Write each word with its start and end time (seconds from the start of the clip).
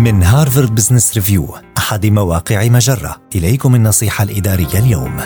من 0.00 0.22
هارفارد 0.22 0.74
بزنس 0.74 1.14
ريفيو 1.14 1.48
أحد 1.78 2.06
مواقع 2.06 2.68
مجرة 2.68 3.16
إليكم 3.34 3.74
النصيحة 3.74 4.24
الإدارية 4.24 4.78
اليوم 4.78 5.16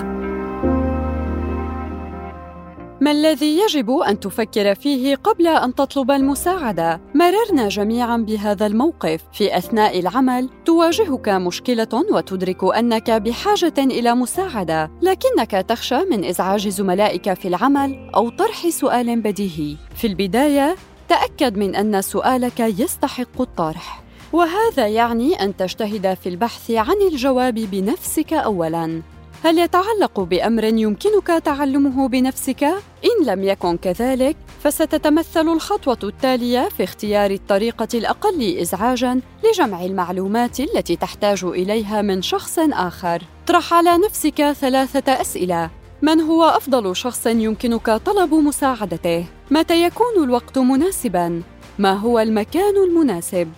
ما 3.00 3.10
الذي 3.10 3.58
يجب 3.58 3.90
أن 3.90 4.20
تفكر 4.20 4.74
فيه 4.74 5.16
قبل 5.16 5.46
أن 5.46 5.74
تطلب 5.74 6.10
المساعدة؟ 6.10 7.00
مررنا 7.14 7.68
جميعا 7.68 8.16
بهذا 8.16 8.66
الموقف 8.66 9.20
في 9.32 9.58
أثناء 9.58 10.00
العمل 10.00 10.50
تواجهك 10.64 11.28
مشكلة 11.28 12.04
وتدرك 12.12 12.64
أنك 12.64 13.10
بحاجة 13.10 13.74
إلى 13.78 14.14
مساعدة، 14.14 14.90
لكنك 15.02 15.50
تخشى 15.50 15.98
من 16.10 16.24
إزعاج 16.24 16.68
زملائك 16.68 17.34
في 17.34 17.48
العمل 17.48 18.10
أو 18.14 18.28
طرح 18.28 18.68
سؤال 18.68 19.20
بديهي. 19.20 19.76
في 19.96 20.06
البداية 20.06 20.76
تأكد 21.08 21.58
من 21.58 21.74
أن 21.74 22.02
سؤالك 22.02 22.60
يستحق 22.60 23.40
الطرح. 23.40 24.03
وهذا 24.32 24.86
يعني 24.86 25.34
أن 25.34 25.56
تجتهد 25.56 26.14
في 26.14 26.28
البحث 26.28 26.70
عن 26.70 26.96
الجواب 27.12 27.54
بنفسك 27.54 28.32
أولاً. 28.32 29.02
هل 29.44 29.58
يتعلق 29.58 30.20
بأمر 30.20 30.64
يمكنك 30.64 31.26
تعلمه 31.26 32.08
بنفسك؟ 32.08 32.64
إن 33.04 33.26
لم 33.26 33.44
يكن 33.44 33.76
كذلك، 33.76 34.36
فستتمثل 34.62 35.48
الخطوة 35.48 35.98
التالية 36.04 36.68
في 36.68 36.84
اختيار 36.84 37.30
الطريقة 37.30 37.88
الأقل 37.94 38.58
إزعاجاً 38.58 39.20
لجمع 39.44 39.84
المعلومات 39.84 40.60
التي 40.60 40.96
تحتاج 40.96 41.44
إليها 41.44 42.02
من 42.02 42.22
شخص 42.22 42.58
آخر. 42.58 43.22
اطرح 43.44 43.74
على 43.74 43.98
نفسك 43.98 44.52
ثلاثة 44.52 45.12
أسئلة: 45.12 45.70
من 46.02 46.20
هو 46.20 46.44
أفضل 46.44 46.96
شخص 46.96 47.26
يمكنك 47.26 47.90
طلب 47.90 48.34
مساعدته؟ 48.34 49.24
متى 49.50 49.82
يكون 49.84 50.24
الوقت 50.24 50.58
مناسباً؟ 50.58 51.42
ما 51.78 51.92
هو 51.92 52.18
المكان 52.18 52.76
المناسب؟ 52.76 53.48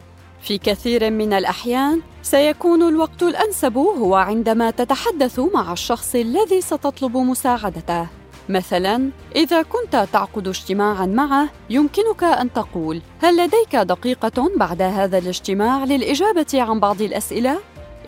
في 0.40 0.58
كثير 0.58 1.10
من 1.10 1.32
الأحيان 1.32 2.00
سيكون 2.22 2.88
الوقت 2.88 3.22
الأنسب 3.22 3.76
هو 3.76 4.14
عندما 4.14 4.70
تتحدث 4.70 5.40
مع 5.54 5.72
الشخص 5.72 6.14
الذي 6.14 6.60
ستطلب 6.60 7.16
مساعدته. 7.16 8.06
مثلاً، 8.48 9.10
إذا 9.36 9.62
كنت 9.62 10.06
تعقد 10.12 10.48
اجتماعاً 10.48 11.06
معه، 11.06 11.48
يمكنك 11.70 12.24
أن 12.24 12.52
تقول: 12.52 13.02
هل 13.22 13.36
لديك 13.36 13.76
دقيقة 13.76 14.50
بعد 14.56 14.82
هذا 14.82 15.18
الاجتماع 15.18 15.84
للإجابة 15.84 16.46
عن 16.54 16.80
بعض 16.80 17.02
الأسئلة؟ 17.02 17.58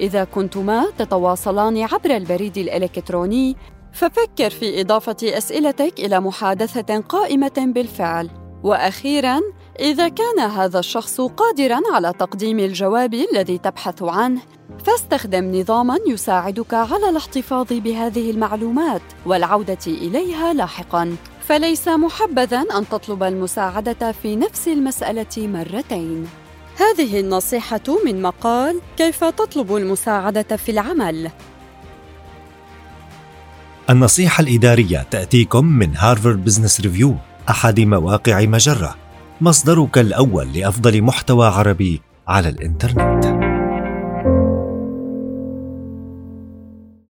إذا 0.01 0.25
كنتما 0.25 0.87
تتواصلان 0.99 1.83
عبر 1.83 2.17
البريد 2.17 2.59
الإلكتروني، 2.59 3.57
ففكر 3.93 4.51
في 4.51 4.81
إضافة 4.81 5.17
أسئلتك 5.23 5.95
إلى 5.99 6.21
محادثة 6.21 7.01
قائمة 7.01 7.53
بالفعل. 7.59 8.31
وأخيراً، 8.65 9.41
إذا 9.81 10.09
كان 10.09 10.41
هذا 10.41 10.79
الشخص 10.79 11.21
قادراً 11.21 11.81
على 11.95 12.13
تقديم 12.19 12.59
الجواب 12.59 13.15
الذي 13.15 13.59
تبحث 13.59 14.03
عنه، 14.03 14.41
فاستخدم 14.85 15.61
نظاماً 15.61 15.99
يساعدك 16.07 16.75
على 16.75 17.09
الاحتفاظ 17.09 17.67
بهذه 17.71 18.31
المعلومات 18.31 19.03
والعودة 19.27 19.79
إليها 19.87 20.53
لاحقاً. 20.53 21.17
فليس 21.49 21.89
محبذاً 21.89 22.61
أن 22.79 22.89
تطلب 22.89 23.23
المساعدة 23.23 24.13
في 24.13 24.37
نفس 24.37 24.69
المسألة 24.69 25.37
مرتين. 25.37 26.29
هذه 26.77 27.21
النصيحة 27.21 27.81
من 28.05 28.23
مقال 28.23 28.81
كيف 28.97 29.25
تطلب 29.25 29.77
المساعدة 29.77 30.57
في 30.57 30.71
العمل. 30.71 31.31
النصيحة 33.91 34.41
الإدارية 34.43 35.07
تأتيكم 35.11 35.65
من 35.65 35.97
هارفارد 35.97 36.45
بزنس 36.45 36.81
ريفيو 36.81 37.15
أحد 37.51 37.81
مواقع 37.81 38.41
مجرة 38.41 39.08
مصدرك 39.41 39.99
الأول 39.99 40.53
لأفضل 40.53 41.03
محتوى 41.03 41.47
عربي 41.47 42.01
على 42.29 42.49
الإنترنت. 42.49 43.58